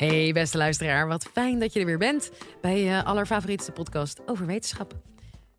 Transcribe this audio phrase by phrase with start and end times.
[0.00, 4.46] Hey beste luisteraar, wat fijn dat je er weer bent bij je allerfavorietste podcast over
[4.46, 4.94] wetenschap.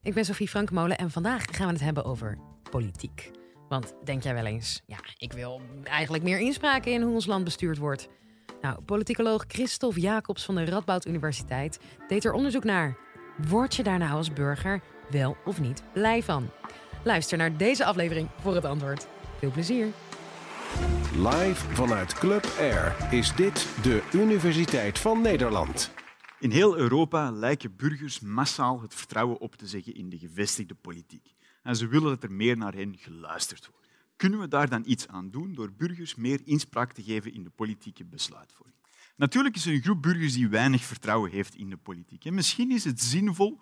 [0.01, 2.37] Ik ben Sophie Frankmolen en vandaag gaan we het hebben over
[2.69, 3.31] politiek.
[3.69, 7.43] Want denk jij wel eens, ja, ik wil eigenlijk meer inspraak in hoe ons land
[7.43, 8.07] bestuurd wordt.
[8.61, 12.97] Nou, politicoloog Christophe Jacobs van de Radboud Universiteit deed er onderzoek naar.
[13.37, 16.49] Word je daar nou als burger wel of niet blij van?
[17.03, 19.07] Luister naar deze aflevering voor het antwoord.
[19.39, 19.87] Veel plezier!
[21.15, 25.91] Live vanuit Club Air is dit de Universiteit van Nederland.
[26.39, 31.33] In heel Europa lijken burgers massaal het vertrouwen op te zeggen in de gevestigde politiek.
[31.63, 33.87] En ze willen dat er meer naar hen geluisterd wordt.
[34.15, 37.49] Kunnen we daar dan iets aan doen door burgers meer inspraak te geven in de
[37.49, 38.77] politieke besluitvorming?
[39.15, 42.25] Natuurlijk is er een groep burgers die weinig vertrouwen heeft in de politiek.
[42.25, 43.59] En misschien is het zinvol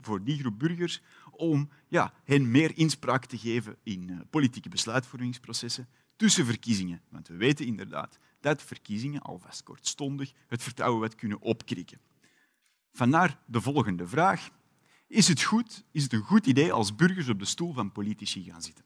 [0.00, 5.88] voor die groep burgers om ja, hen meer inspraak te geven in eh, politieke besluitvormingsprocessen
[6.22, 7.00] tussen verkiezingen.
[7.08, 11.98] Want we weten inderdaad dat verkiezingen alvast kortstondig het vertrouwen wat kunnen opkrikken.
[12.92, 14.50] Vandaar de volgende vraag.
[15.06, 18.44] Is het, goed, is het een goed idee als burgers op de stoel van politici
[18.44, 18.84] gaan zitten?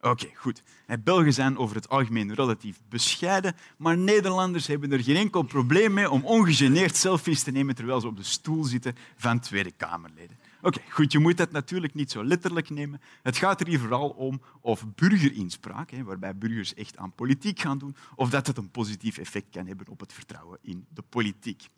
[0.00, 0.62] Oké, goed.
[1.04, 6.10] Belgen zijn over het algemeen relatief bescheiden, maar Nederlanders hebben er geen enkel probleem mee
[6.10, 10.38] om ongegeneerd selfies te nemen terwijl ze op de stoel zitten van Tweede Kamerleden.
[10.62, 13.00] Oké, goed, je moet dat natuurlijk niet zo letterlijk nemen.
[13.22, 17.78] Het gaat er hier vooral om of burgerinspraak, hè, waarbij burgers echt aan politiek gaan
[17.78, 21.68] doen, of dat het een positief effect kan hebben op het vertrouwen in de politiek.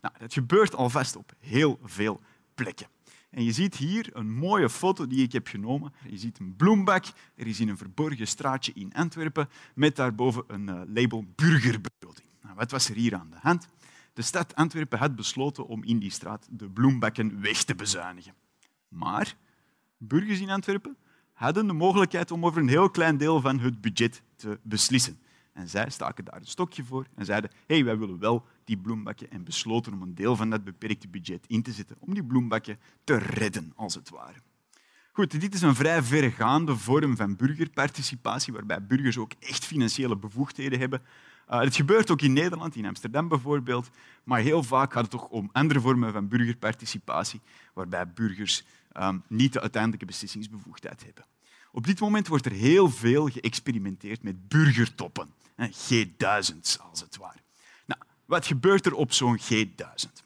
[0.00, 2.20] Nou, dat gebeurt alvast op heel veel
[2.54, 2.86] plekken.
[3.30, 5.92] En je ziet hier een mooie foto die ik heb genomen.
[6.08, 7.04] Je ziet een bloembak.
[7.34, 12.28] Er is in een verborgen straatje in Antwerpen met daarboven een eh, label burgerbegroting.
[12.42, 13.68] Nou, wat was er hier aan de hand?
[14.14, 18.34] De stad Antwerpen had besloten om in die straat de bloembakken weg te bezuinigen.
[18.88, 19.36] Maar
[19.98, 20.96] burgers in Antwerpen
[21.32, 25.18] hadden de mogelijkheid om over een heel klein deel van het budget te beslissen.
[25.52, 29.30] En zij staken daar een stokje voor en zeiden hey, wij willen wel die bloembakken
[29.30, 32.78] en besloten om een deel van dat beperkte budget in te zetten om die bloembakken
[33.04, 34.38] te redden, als het ware.
[35.12, 40.78] Goed, dit is een vrij verregaande vorm van burgerparticipatie, waarbij burgers ook echt financiële bevoegdheden
[40.78, 41.02] hebben.
[41.50, 43.90] Uh, het gebeurt ook in Nederland, in Amsterdam bijvoorbeeld,
[44.24, 47.40] maar heel vaak gaat het toch om andere vormen van burgerparticipatie,
[47.74, 48.64] waarbij burgers
[48.96, 51.24] um, niet de uiteindelijke beslissingsbevoegdheid hebben.
[51.72, 55.28] Op dit moment wordt er heel veel geëxperimenteerd met burgertoppen,
[55.60, 57.38] G1000's als het ware.
[57.86, 60.24] Nou, wat gebeurt er op zo'n G1000?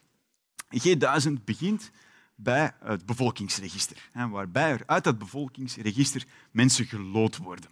[0.68, 1.90] Een G1000 begint
[2.34, 7.70] bij het bevolkingsregister, waarbij er uit dat bevolkingsregister mensen gelood worden.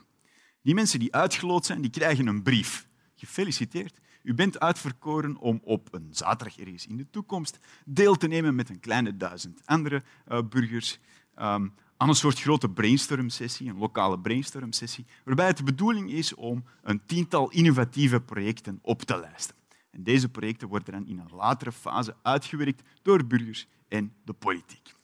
[0.62, 2.86] Die mensen die uitgeloot zijn, die krijgen een brief.
[3.16, 8.54] Gefeliciteerd, u bent uitverkoren om op een zaterdag ergens in de toekomst deel te nemen
[8.54, 10.98] met een kleine duizend andere uh, burgers
[11.38, 16.64] um, aan een soort grote brainstorm-sessie, een lokale brainstorm-sessie, waarbij het de bedoeling is om
[16.82, 19.56] een tiental innovatieve projecten op te lijsten.
[19.90, 24.94] En deze projecten worden dan in een latere fase uitgewerkt door burgers en de politiek.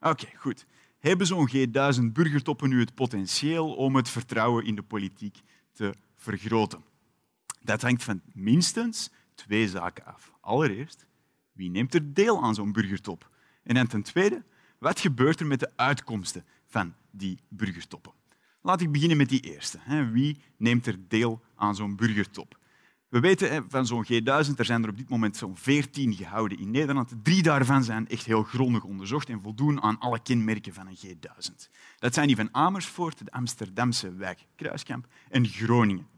[0.00, 0.66] Oké, goed.
[0.98, 5.40] Hebben zo'n G1000 burgertoppen nu het potentieel om het vertrouwen in de politiek
[5.72, 6.87] te vergroten?
[7.68, 10.32] Dat hangt van minstens twee zaken af.
[10.40, 11.06] Allereerst,
[11.52, 13.30] wie neemt er deel aan zo'n burgertop?
[13.62, 14.44] En ten tweede,
[14.78, 18.12] wat gebeurt er met de uitkomsten van die burgertoppen?
[18.62, 19.78] Laat ik beginnen met die eerste.
[20.12, 22.58] Wie neemt er deel aan zo'n burgertop?
[23.08, 26.70] We weten van zo'n G1000, er zijn er op dit moment zo'n 14 gehouden in
[26.70, 27.14] Nederland.
[27.22, 31.70] Drie daarvan zijn echt heel grondig onderzocht en voldoen aan alle kenmerken van een G1000.
[31.98, 36.17] Dat zijn die van Amersfoort, de Amsterdamse wijk Kruiskamp en Groningen.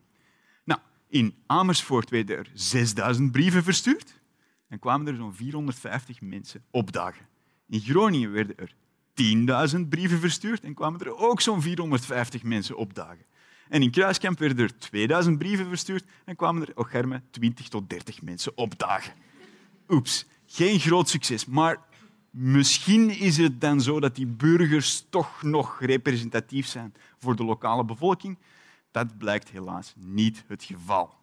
[1.10, 4.20] In Amersfoort werden er 6000 brieven verstuurd
[4.68, 7.26] en kwamen er zo'n 450 mensen opdagen.
[7.68, 8.74] In Groningen werden er
[9.74, 13.24] 10.000 brieven verstuurd en kwamen er ook zo'n 450 mensen opdagen.
[13.68, 16.90] En in Kruiskamp werden er 2000 brieven verstuurd en kwamen er ook
[17.30, 19.12] 20 tot 30 mensen opdagen.
[19.88, 21.46] Oeps, geen groot succes.
[21.46, 21.78] Maar
[22.30, 27.84] misschien is het dan zo dat die burgers toch nog representatief zijn voor de lokale
[27.84, 28.38] bevolking.
[28.90, 31.14] Dat blijkt helaas niet het geval.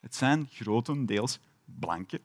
[0.00, 2.20] Het zijn grotendeels blanke,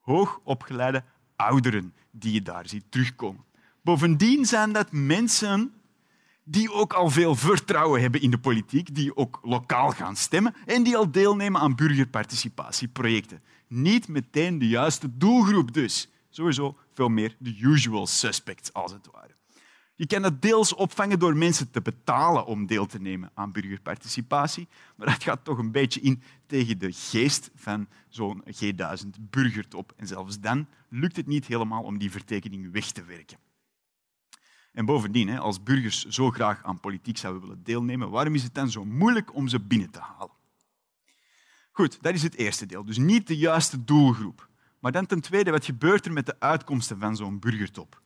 [0.00, 1.04] hoogopgeleide
[1.36, 3.44] ouderen die je daar ziet terugkomen.
[3.82, 5.74] Bovendien zijn dat mensen
[6.44, 10.82] die ook al veel vertrouwen hebben in de politiek, die ook lokaal gaan stemmen en
[10.82, 13.42] die al deelnemen aan burgerparticipatieprojecten.
[13.66, 16.08] Niet meteen de juiste doelgroep dus.
[16.30, 19.34] Sowieso veel meer de usual suspects, als het ware.
[19.98, 24.68] Je kan dat deels opvangen door mensen te betalen om deel te nemen aan burgerparticipatie,
[24.96, 29.92] maar dat gaat toch een beetje in tegen de geest van zo'n G1000 burgertop.
[29.96, 33.38] En zelfs dan lukt het niet helemaal om die vertekening weg te werken.
[34.72, 38.70] En bovendien, als burgers zo graag aan politiek zouden willen deelnemen, waarom is het dan
[38.70, 40.34] zo moeilijk om ze binnen te halen?
[41.72, 42.84] Goed, dat is het eerste deel.
[42.84, 44.48] Dus niet de juiste doelgroep.
[44.78, 48.04] Maar dan ten tweede, wat gebeurt er met de uitkomsten van zo'n burgertop?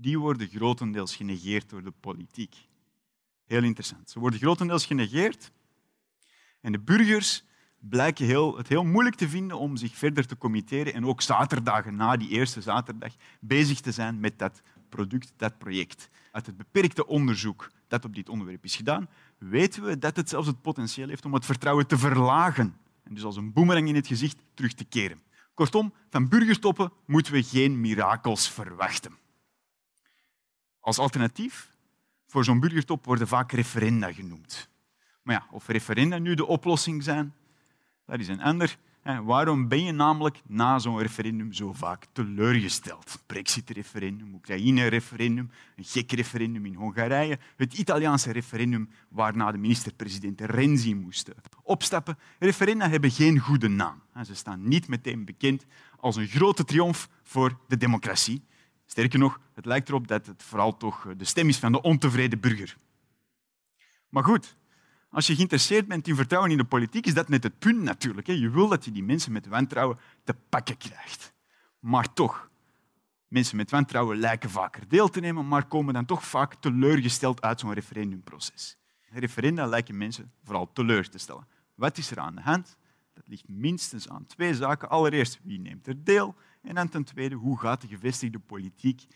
[0.00, 2.56] Die worden grotendeels genegeerd door de politiek.
[3.46, 4.10] Heel interessant.
[4.10, 5.50] Ze worden grotendeels genegeerd.
[6.60, 7.44] En de burgers
[7.78, 11.96] blijken heel, het heel moeilijk te vinden om zich verder te committeren en ook zaterdagen
[11.96, 16.08] na die eerste zaterdag bezig te zijn met dat product, dat project.
[16.32, 19.08] Uit het beperkte onderzoek dat op dit onderwerp is gedaan,
[19.38, 23.24] weten we dat het zelfs het potentieel heeft om het vertrouwen te verlagen en dus
[23.24, 25.20] als een boemerang in het gezicht terug te keren.
[25.54, 29.12] Kortom, van burgertoppen moeten we geen mirakels verwachten.
[30.88, 31.70] Als alternatief
[32.26, 34.68] voor zo'n burgertop worden vaak referenda genoemd.
[35.22, 37.34] Maar ja, of referenda nu de oplossing zijn,
[38.06, 38.76] dat is een ander.
[39.24, 43.22] Waarom ben je namelijk na zo'n referendum zo vaak teleurgesteld?
[43.26, 51.30] Brexit-referendum, Oekraïne-referendum, een gek referendum in Hongarije, het Italiaanse referendum waarna de minister-president Renzi moest
[51.62, 52.18] opstappen.
[52.38, 54.02] Referenda hebben geen goede naam.
[54.24, 55.64] Ze staan niet meteen bekend
[55.96, 58.42] als een grote triomf voor de democratie.
[58.90, 62.40] Sterker nog, het lijkt erop dat het vooral toch de stem is van de ontevreden
[62.40, 62.76] burger.
[64.08, 64.56] Maar goed,
[65.10, 68.26] als je geïnteresseerd bent in vertrouwen in de politiek, is dat net het punt natuurlijk.
[68.26, 71.32] Je wil dat je die mensen met wantrouwen te pakken krijgt.
[71.78, 72.50] Maar toch,
[73.26, 77.60] mensen met wantrouwen lijken vaker deel te nemen, maar komen dan toch vaak teleurgesteld uit
[77.60, 78.76] zo'n referendumproces.
[79.10, 81.46] Referenda lijken mensen vooral teleur te stellen.
[81.74, 82.76] Wat is er aan de hand?
[83.18, 84.88] Dat ligt minstens aan twee zaken.
[84.88, 86.34] Allereerst, wie neemt er deel?
[86.62, 89.06] En dan ten tweede, hoe gaat de gevestigde politiek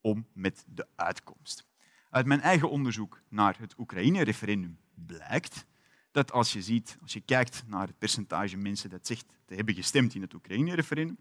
[0.00, 1.66] om met de uitkomst?
[2.10, 5.66] Uit mijn eigen onderzoek naar het Oekraïne-referendum blijkt
[6.10, 9.74] dat als je, ziet, als je kijkt naar het percentage mensen dat zegt te hebben
[9.74, 11.18] gestemd in het Oekraïne-referendum,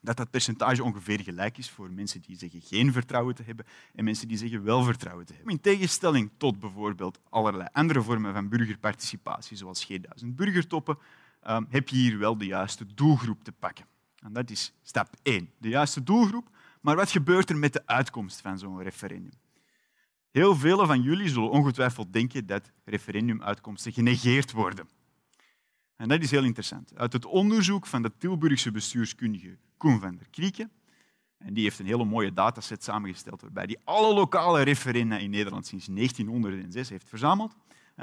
[0.00, 4.04] dat dat percentage ongeveer gelijk is voor mensen die zeggen geen vertrouwen te hebben en
[4.04, 5.52] mensen die zeggen wel vertrouwen te hebben.
[5.52, 10.98] In tegenstelling tot bijvoorbeeld allerlei andere vormen van burgerparticipatie, zoals G1000 burgertoppen,
[11.40, 13.84] ehm, heb je hier wel de juiste doelgroep te pakken.
[14.22, 16.48] En dat is stap 1, de juiste doelgroep.
[16.80, 19.32] Maar wat gebeurt er met de uitkomst van zo'n referendum?
[20.30, 24.88] Heel velen van jullie zullen ongetwijfeld denken dat referendumuitkomsten genegeerd worden.
[25.96, 26.96] En dat is heel interessant.
[26.96, 30.70] Uit het onderzoek van de Tilburgse bestuurskundige Koen van der Krieken,
[31.38, 35.66] en die heeft een hele mooie dataset samengesteld waarbij hij alle lokale referenda in Nederland
[35.66, 37.56] sinds 1906 heeft verzameld.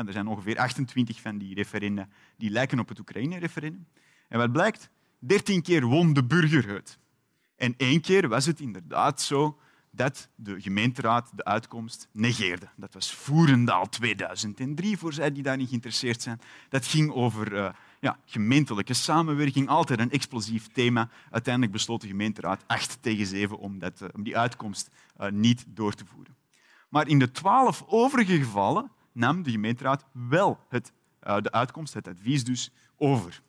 [0.05, 2.07] Er zijn ongeveer 28 van die referenda
[2.38, 3.88] die lijken op het Oekraïne-referendum.
[4.27, 4.89] En wat blijkt?
[5.19, 6.99] 13 keer won de burger het.
[7.55, 9.57] En één keer was het inderdaad zo
[9.91, 12.67] dat de gemeenteraad de uitkomst negeerde.
[12.75, 16.41] Dat was Voerendaal 2003, voor zij die daar niet geïnteresseerd zijn.
[16.69, 17.69] Dat ging over uh,
[18.00, 21.09] ja, gemeentelijke samenwerking, altijd een explosief thema.
[21.31, 24.89] Uiteindelijk besloot de gemeenteraad 8 tegen 7 om, dat, uh, om die uitkomst
[25.21, 26.35] uh, niet door te voeren.
[26.89, 32.43] Maar in de twaalf overige gevallen nam de gemeenteraad wel het, de uitkomst, het advies
[32.43, 33.41] dus, over.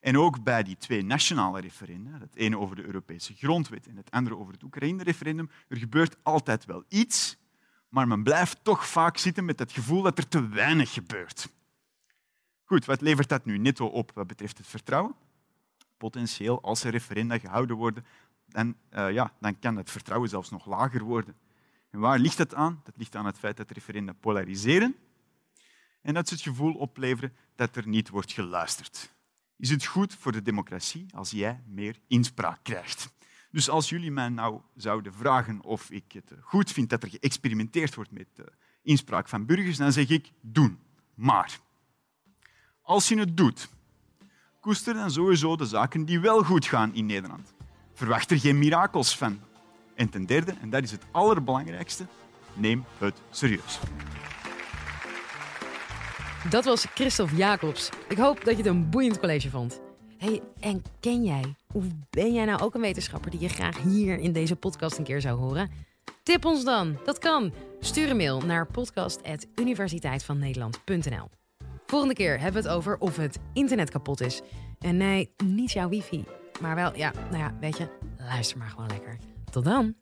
[0.00, 4.10] En ook bij die twee nationale referenda, het ene over de Europese grondwet en het
[4.10, 7.36] andere over het Oekraïne-referendum, er gebeurt altijd wel iets,
[7.88, 11.48] maar men blijft toch vaak zitten met het gevoel dat er te weinig gebeurt.
[12.64, 15.14] Goed, wat levert dat nu netto op wat betreft het vertrouwen?
[15.96, 18.04] Potentieel, als er referenda gehouden worden,
[18.54, 21.36] uh, ja, dan kan het vertrouwen zelfs nog lager worden.
[21.90, 22.80] En waar ligt dat aan?
[22.84, 24.96] Dat ligt aan het feit dat referenda polariseren
[26.02, 29.10] en dat ze het gevoel opleveren dat er niet wordt geluisterd
[29.60, 33.12] is het goed voor de democratie als jij meer inspraak krijgt.
[33.50, 37.94] Dus als jullie mij nou zouden vragen of ik het goed vind dat er geëxperimenteerd
[37.94, 40.78] wordt met de inspraak van burgers, dan zeg ik doen.
[41.14, 41.58] Maar
[42.82, 43.68] als je het doet,
[44.60, 47.54] koester dan sowieso de zaken die wel goed gaan in Nederland.
[47.92, 49.40] Verwacht er geen mirakels van.
[50.00, 52.06] En ten derde, en dat is het allerbelangrijkste,
[52.54, 53.78] neem het serieus.
[56.50, 57.90] Dat was Christophe Jacobs.
[58.08, 59.80] Ik hoop dat je het een boeiend college vond.
[60.18, 64.18] Hey, en ken jij, of ben jij nou ook een wetenschapper die je graag hier
[64.18, 65.70] in deze podcast een keer zou horen?
[66.22, 67.52] Tip ons dan, dat kan.
[67.80, 71.28] Stuur een mail naar podcast.universiteitvannederland.nl
[71.86, 74.40] Volgende keer hebben we het over of het internet kapot is.
[74.78, 76.24] En nee, niet jouw wifi.
[76.60, 77.88] Maar wel, ja, nou ja, weet je,
[78.18, 79.18] luister maar gewoon lekker.
[79.50, 79.96] Tot dan!